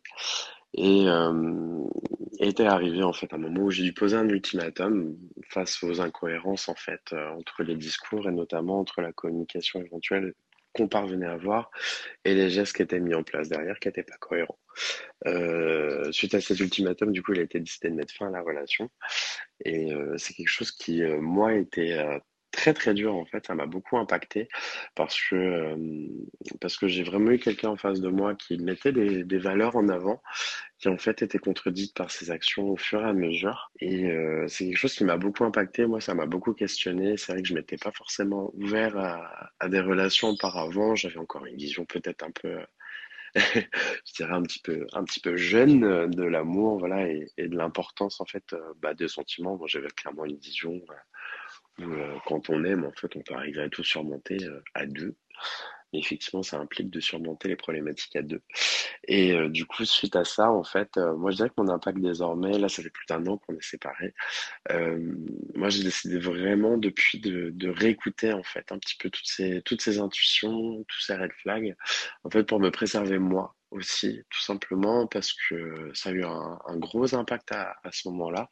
[0.73, 1.86] Et euh,
[2.39, 5.17] était arrivé en fait un moment où j'ai dû poser un ultimatum
[5.49, 10.34] face aux incohérences en fait euh, entre les discours et notamment entre la communication éventuelle
[10.73, 11.71] qu'on parvenait à avoir
[12.25, 14.60] et les gestes qui étaient mis en place derrière qui n'étaient pas cohérents.
[15.25, 18.31] Euh, suite à cet ultimatum, du coup, il a été décidé de mettre fin à
[18.31, 18.89] la relation.
[19.63, 21.97] Et euh, c'est quelque chose qui, moi, était
[22.56, 24.48] très très dur en fait, ça m'a beaucoup impacté
[24.96, 25.76] parce que euh,
[26.62, 29.89] parce que j'ai vraiment eu quelqu'un en face de moi qui mettait des, valeurs en
[29.89, 30.24] avant
[30.80, 33.72] qui en fait étaient contredites par ses actions au fur et à mesure.
[33.80, 37.34] Et euh, c'est quelque chose qui m'a beaucoup impacté, moi ça m'a beaucoup questionné, c'est
[37.34, 41.86] vrai que je m'étais pas forcément ouvert à, des relations auparavant, j'avais encore une vision
[41.86, 42.58] peut-être un peu
[43.36, 48.22] je dirais un petit peu un petit peu jeune de l'amour voilà et, de l'importance
[48.22, 49.58] en fait euh, bah, des sentiments.
[49.58, 50.82] Moi j'avais clairement une vision
[51.81, 55.15] euh, quand on aime, en fait, on peut arriver à tout surmonter euh, à deux.
[55.93, 58.41] Mais effectivement, ça implique de surmonter les problématiques à deux.
[59.07, 61.99] Et euh, du coup, suite à ça, en fait, moi, je dirais que mon impact
[61.99, 64.13] désormais, là, ça fait plus d'un an qu'on est séparés.
[65.55, 69.81] moi, j'ai décidé vraiment depuis de, réécouter, en fait, un petit peu toutes ces, toutes
[69.81, 71.75] ces intuitions, tous ces red flags,
[72.23, 76.77] en fait, pour me préserver moi aussi, tout simplement parce que ça a eu un,
[76.77, 78.49] gros impact à, ce moment-là.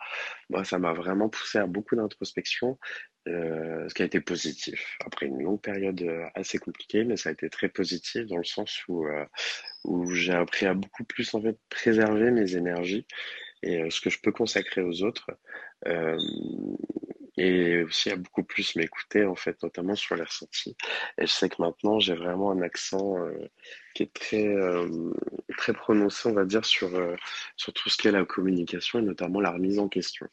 [0.50, 2.78] Moi, ça m'a vraiment poussé à beaucoup d'introspection
[3.28, 4.98] euh, ce qui a été positif.
[5.06, 8.44] Après une longue période euh, assez compliquée, mais ça a été très positif dans le
[8.44, 9.26] sens où, euh,
[10.14, 13.06] j'ai appris à beaucoup plus en fait préserver mes énergies
[13.62, 15.28] et ce que je peux consacrer aux autres.
[17.40, 20.76] Euh, et aussi à beaucoup plus m'écouter en fait, notamment sur les ressentis.
[21.18, 23.16] Et je sais que maintenant j'ai vraiment un accent
[23.96, 24.56] qui est très
[25.58, 26.92] très prononcé, on va dire, sur
[27.58, 30.28] sur tout ce qui est la communication et notamment la remise en question.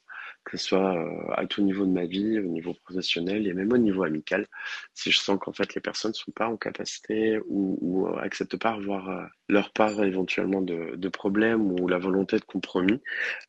[0.51, 3.73] Que ce soit euh, à tout niveau de ma vie, au niveau professionnel et même
[3.73, 4.49] au niveau amical.
[4.95, 8.57] Si je sens qu'en fait les personnes ne sont pas en capacité ou, ou acceptent
[8.57, 13.01] pas avoir euh, leur part éventuellement de, de problèmes ou la volonté de compromis,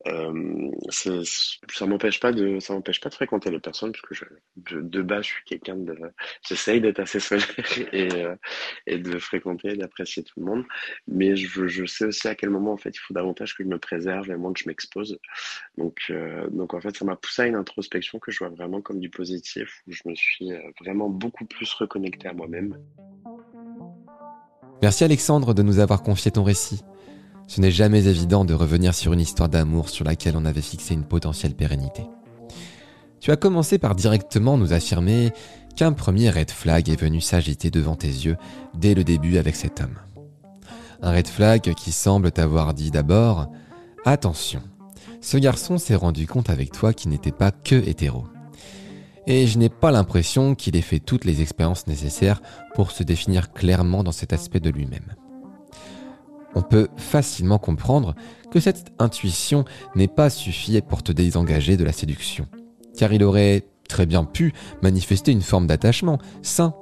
[0.08, 4.26] euh, ça m'empêche pas de ça m'empêche pas de fréquenter les personnes parce que je,
[4.80, 5.96] de base je suis quelqu'un de
[6.48, 7.48] j'essaye d'être assez solaire
[7.94, 8.36] et, euh,
[8.88, 10.66] et de fréquenter d'apprécier tout le monde
[11.08, 13.80] mais je, sais aussi à quel moment en fait il faut davantage que je me
[13.80, 15.20] préserve et moins que je m'expose
[15.78, 18.82] donc euh, donc en fait ça m'a poussé à une introspection que je vois vraiment
[18.82, 22.78] comme du positif où je me suis euh, vraiment beaucoup plus reconnecté à moi-même
[24.82, 26.82] Merci Alexandre de nous avoir confié ton récit.
[27.48, 30.96] Ce n'est jamais évident de revenir sur une histoire d'amour sur laquelle on avait fixé
[30.96, 32.04] une potentielle pérennité.
[33.20, 35.32] Tu as commencé par directement nous affirmer
[35.76, 38.38] qu'un premier red flag est venu s'agiter devant tes yeux
[38.74, 40.00] dès le début avec cet homme.
[41.04, 43.44] Un red flag qui semble t'avoir dit d'abord⁇
[44.06, 44.64] Attention,
[45.22, 48.26] ce garçon s'est rendu compte avec toi qu'il n'était pas que hétéro.
[49.28, 52.42] Et je n'ai pas l'impression qu'il ait fait toutes les expériences nécessaires
[52.74, 55.16] pour se définir clairement dans cet aspect de lui-même.
[56.56, 58.16] On peut facilement comprendre
[58.50, 59.64] que cette intuition
[59.96, 62.48] n'est pas suffi pour te désengager de la séduction,
[62.98, 66.74] car il aurait très bien pu manifester une forme d'attachement sain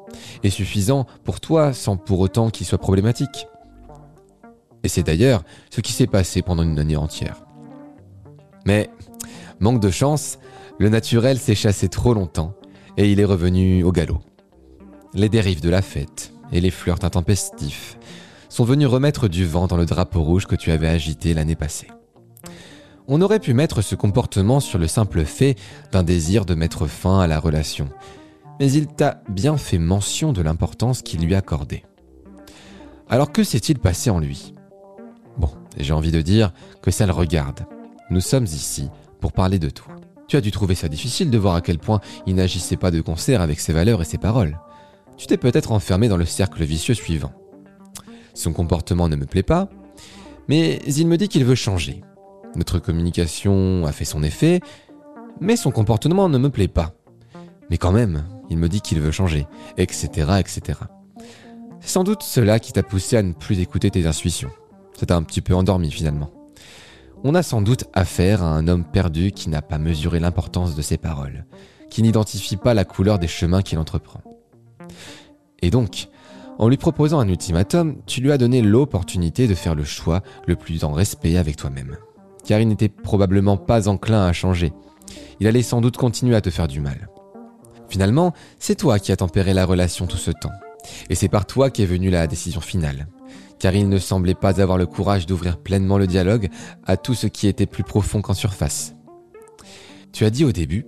[0.43, 3.47] et suffisant pour toi sans pour autant qu'il soit problématique.
[4.83, 7.43] Et c'est d'ailleurs ce qui s'est passé pendant une année entière.
[8.69, 8.91] Mais,
[9.59, 10.37] manque de chance,
[10.77, 12.53] le naturel s'est chassé trop longtemps
[12.97, 14.19] et il est revenu au galop.
[15.15, 17.97] Les dérives de la fête et les flirts intempestifs
[18.47, 21.87] sont venus remettre du vent dans le drapeau rouge que tu avais agité l'année passée.
[23.07, 25.55] On aurait pu mettre ce comportement sur le simple fait
[25.91, 27.89] d'un désir de mettre fin à la relation,
[28.59, 31.85] mais il t'a bien fait mention de l'importance qu'il lui accordait.
[33.09, 34.53] Alors que s'est-il passé en lui?
[35.39, 36.53] Bon, j'ai envie de dire
[36.83, 37.65] que ça le regarde.
[38.11, 38.89] Nous sommes ici
[39.21, 39.95] pour parler de toi.
[40.27, 43.01] Tu as dû trouver ça difficile de voir à quel point il n'agissait pas de
[43.01, 44.59] concert avec ses valeurs et ses paroles.
[45.17, 47.33] Tu t'es peut-être enfermé dans le cercle vicieux suivant.
[48.33, 49.69] Son comportement ne me plaît pas,
[50.47, 52.01] mais il me dit qu'il veut changer.
[52.55, 54.59] Notre communication a fait son effet,
[55.39, 56.93] mais son comportement ne me plaît pas.
[57.69, 59.45] Mais quand même, il me dit qu'il veut changer,
[59.77, 60.07] etc.,
[60.39, 60.79] etc.
[61.79, 64.51] C'est sans doute cela qui t'a poussé à ne plus écouter tes intuitions.
[64.97, 66.38] Ça t'a un petit peu endormi finalement.
[67.23, 70.81] On a sans doute affaire à un homme perdu qui n'a pas mesuré l'importance de
[70.81, 71.45] ses paroles,
[71.89, 74.21] qui n'identifie pas la couleur des chemins qu'il entreprend.
[75.61, 76.07] Et donc,
[76.57, 80.55] en lui proposant un ultimatum, tu lui as donné l'opportunité de faire le choix le
[80.55, 81.97] plus en respect avec toi-même
[82.49, 84.73] car il n'était probablement pas enclin à changer.
[85.39, 87.07] Il allait sans doute continuer à te faire du mal.
[87.89, 90.51] Finalement, c'est toi qui as tempéré la relation tout ce temps.
[91.11, 93.07] Et c'est par toi qu'est venue la décision finale.
[93.59, 96.49] Car il ne semblait pas avoir le courage d'ouvrir pleinement le dialogue
[96.85, 98.95] à tout ce qui était plus profond qu'en surface.
[100.11, 100.85] Tu as dit au début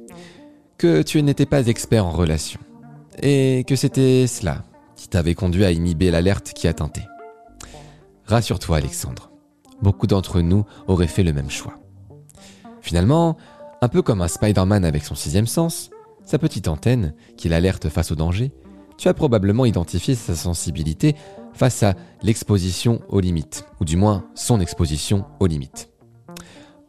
[0.78, 2.60] que tu n'étais pas expert en relation.
[3.22, 4.64] Et que c'était cela
[4.96, 7.02] qui t'avait conduit à inhiber l'alerte qui a tenté.
[8.26, 9.32] Rassure-toi Alexandre
[9.82, 11.76] beaucoup d'entre nous auraient fait le même choix.
[12.82, 13.38] Finalement,
[13.82, 15.90] un peu comme un Spider-Man avec son sixième sens,
[16.24, 18.52] sa petite antenne qui l'alerte face au danger,
[19.02, 21.16] tu as probablement identifié sa sensibilité
[21.54, 25.90] face à l'exposition aux limites, ou du moins son exposition aux limites.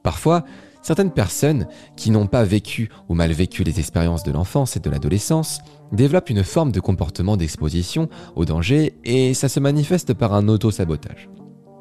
[0.03, 0.45] Parfois,
[0.83, 4.91] certaines personnes qui n'ont pas vécu ou mal vécu les expériences de l'enfance et de
[4.91, 10.49] l'adolescence développent une forme de comportement d'exposition au danger et ça se manifeste par un
[10.49, 11.31] auto-sabotage.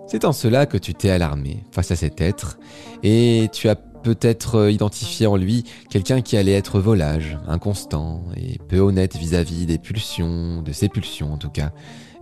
[0.08, 2.58] C'est en cela que tu t'es alarmé face à cet être
[3.04, 8.58] et tu as peut-être euh, identifié en lui quelqu'un qui allait être volage, inconstant et
[8.68, 11.72] peu honnête vis-à-vis des pulsions, de ses pulsions en tout cas,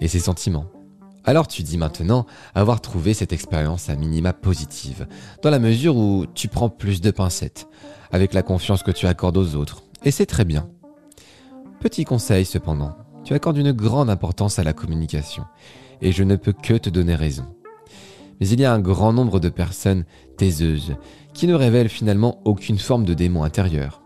[0.01, 0.65] et ses sentiments.
[1.25, 5.07] Alors tu dis maintenant avoir trouvé cette expérience à minima positive,
[5.43, 7.67] dans la mesure où tu prends plus de pincettes,
[8.11, 10.69] avec la confiance que tu accordes aux autres, et c'est très bien.
[11.79, 15.45] Petit conseil cependant, tu accordes une grande importance à la communication,
[16.01, 17.45] et je ne peux que te donner raison
[18.39, 20.05] mais il y a un grand nombre de personnes
[20.37, 20.95] taiseuses
[21.33, 24.01] qui ne révèlent finalement aucune forme de démon intérieur.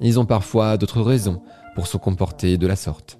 [0.00, 1.42] Ils ont parfois d'autres raisons
[1.74, 3.18] pour se comporter de la sorte.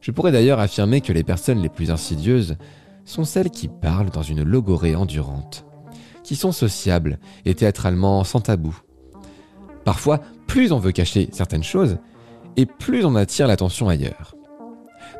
[0.00, 2.56] Je pourrais d'ailleurs affirmer que les personnes les plus insidieuses
[3.04, 5.64] sont celles qui parlent dans une logorée endurante,
[6.22, 8.78] qui sont sociables et théâtralement sans tabou.
[9.84, 11.98] Parfois, plus on veut cacher certaines choses,
[12.56, 14.34] et plus on attire l'attention ailleurs.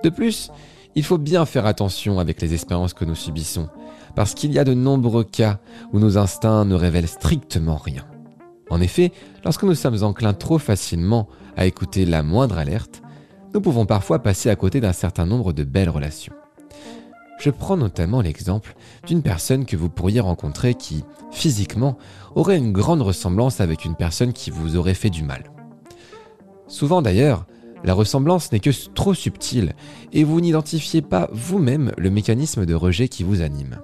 [0.03, 0.51] De plus,
[0.95, 3.69] il faut bien faire attention avec les expériences que nous subissons,
[4.14, 5.59] parce qu'il y a de nombreux cas
[5.92, 8.05] où nos instincts ne révèlent strictement rien.
[8.70, 9.12] En effet,
[9.44, 13.03] lorsque nous sommes enclins trop facilement à écouter la moindre alerte,
[13.53, 16.35] nous pouvons parfois passer à côté d'un certain nombre de belles relations.
[17.40, 18.75] Je prends notamment l'exemple
[19.07, 21.96] d'une personne que vous pourriez rencontrer qui, physiquement,
[22.35, 25.44] aurait une grande ressemblance avec une personne qui vous aurait fait du mal.
[26.68, 27.46] Souvent d'ailleurs,
[27.83, 29.73] la ressemblance n'est que trop subtile
[30.12, 33.81] et vous n'identifiez pas vous-même le mécanisme de rejet qui vous anime.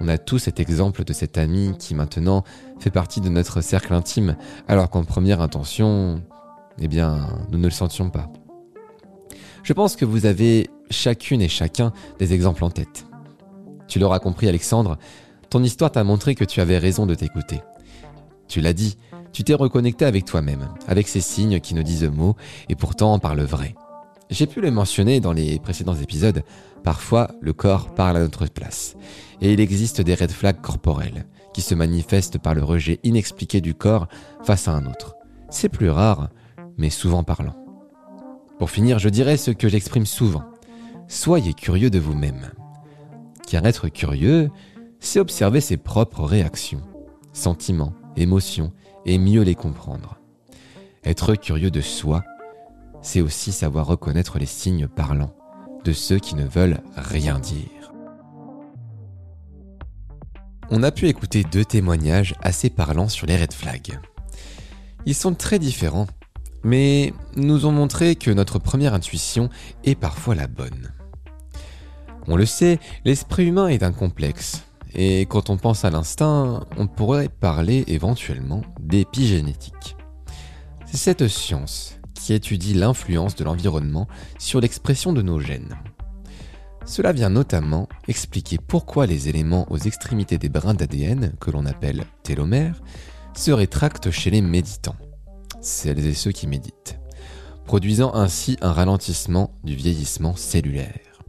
[0.00, 2.44] On a tous cet exemple de cet ami qui maintenant
[2.78, 4.36] fait partie de notre cercle intime,
[4.68, 6.22] alors qu'en première intention,
[6.80, 8.30] eh bien, nous ne le sentions pas.
[9.64, 13.06] Je pense que vous avez chacune et chacun des exemples en tête.
[13.88, 14.98] Tu l'auras compris Alexandre,
[15.50, 17.60] ton histoire t'a montré que tu avais raison de t'écouter.
[18.46, 18.96] Tu l'as dit,
[19.32, 22.36] tu t'es reconnecté avec toi-même, avec ces signes qui ne disent mot
[22.68, 23.74] et pourtant parlent vrai.
[24.30, 26.42] J'ai pu le mentionner dans les précédents épisodes,
[26.84, 28.96] parfois le corps parle à notre place.
[29.40, 33.74] Et il existe des red flags corporels, qui se manifestent par le rejet inexpliqué du
[33.74, 34.06] corps
[34.44, 35.16] face à un autre.
[35.50, 36.28] C'est plus rare,
[36.76, 37.56] mais souvent parlant.
[38.58, 40.44] Pour finir, je dirais ce que j'exprime souvent.
[41.06, 42.50] Soyez curieux de vous-même.
[43.46, 44.50] Car être curieux,
[45.00, 46.82] c'est observer ses propres réactions,
[47.32, 48.72] sentiments, émotions,
[49.06, 50.18] et mieux les comprendre.
[51.02, 52.24] Être curieux de soi,
[53.02, 55.34] c'est aussi savoir reconnaître les signes parlants
[55.84, 57.92] de ceux qui ne veulent rien dire.
[60.70, 63.98] On a pu écouter deux témoignages assez parlants sur les red flags.
[65.06, 66.06] Ils sont très différents,
[66.62, 69.48] mais nous ont montré que notre première intuition
[69.84, 70.92] est parfois la bonne.
[72.26, 76.86] On le sait, l'esprit humain est un complexe, et quand on pense à l'instinct, on
[76.86, 79.96] pourrait parler éventuellement d'épigénétique.
[80.84, 85.76] C'est cette science qui étudie l'influence de l'environnement sur l'expression de nos gènes.
[86.84, 92.04] Cela vient notamment expliquer pourquoi les éléments aux extrémités des brins d'ADN, que l'on appelle
[92.22, 92.80] télomères,
[93.34, 94.96] se rétractent chez les méditants,
[95.60, 96.98] celles et ceux qui méditent,
[97.66, 101.22] produisant ainsi un ralentissement du vieillissement cellulaire.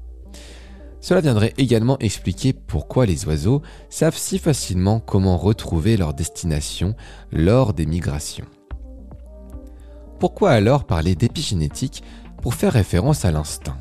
[1.01, 6.95] Cela viendrait également expliquer pourquoi les oiseaux savent si facilement comment retrouver leur destination
[7.31, 8.45] lors des migrations.
[10.19, 12.03] Pourquoi alors parler d'épigénétique
[12.41, 13.77] pour faire référence à l'instinct?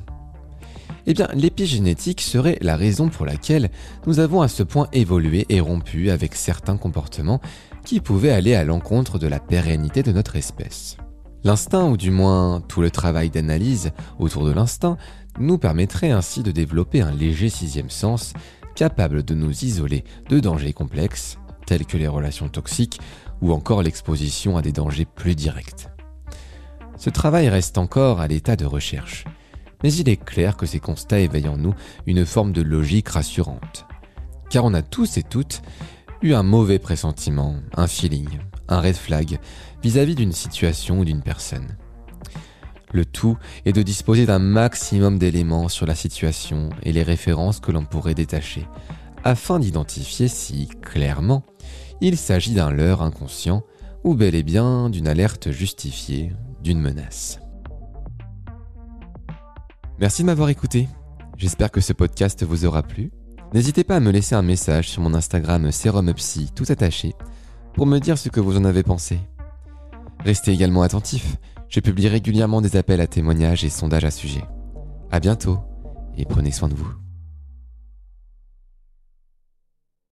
[1.06, 3.70] Eh bien, l'épigénétique serait la raison pour laquelle
[4.06, 7.40] nous avons à ce point évolué et rompu avec certains comportements
[7.84, 10.96] qui pouvaient aller à l'encontre de la pérennité de notre espèce.
[11.42, 14.96] L'instinct, ou du moins tout le travail d'analyse autour de l'instinct,
[15.40, 18.32] nous permettrait ainsi de développer un léger sixième sens
[18.76, 23.00] capable de nous isoler de dangers complexes, tels que les relations toxiques
[23.40, 25.88] ou encore l'exposition à des dangers plus directs.
[26.98, 29.24] Ce travail reste encore à l'état de recherche,
[29.84, 31.74] mais il est clair que ces constats éveillent en nous
[32.06, 33.86] une forme de logique rassurante.
[34.50, 35.62] Car on a tous et toutes
[36.22, 38.28] eu un mauvais pressentiment, un feeling,
[38.66, 39.38] un red flag
[39.80, 41.76] vis-à-vis d'une situation ou d'une personne.
[42.92, 47.70] Le tout est de disposer d'un maximum d'éléments sur la situation et les références que
[47.70, 48.66] l'on pourrait détacher,
[49.22, 51.44] afin d'identifier si, clairement,
[52.00, 53.62] il s'agit d'un leurre inconscient
[54.02, 56.32] ou bel et bien d'une alerte justifiée
[56.62, 57.40] d'une menace.
[59.98, 60.88] Merci de m'avoir écouté.
[61.36, 63.10] J'espère que ce podcast vous aura plu.
[63.54, 67.14] N'hésitez pas à me laisser un message sur mon Instagram SerumPsy tout attaché
[67.74, 69.18] pour me dire ce que vous en avez pensé.
[70.24, 74.44] Restez également attentifs je publie régulièrement des appels à témoignages et sondages à sujet.
[75.10, 75.58] À bientôt
[76.16, 77.07] et prenez soin de vous.